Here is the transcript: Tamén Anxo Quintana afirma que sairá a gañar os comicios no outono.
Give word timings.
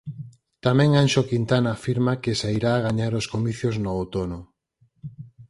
Tamén 0.65 0.89
Anxo 1.01 1.21
Quintana 1.29 1.69
afirma 1.73 2.19
que 2.23 2.37
sairá 2.41 2.71
a 2.75 2.83
gañar 2.87 3.13
os 3.19 3.29
comicios 3.33 3.75
no 3.83 3.89
outono. 4.01 4.39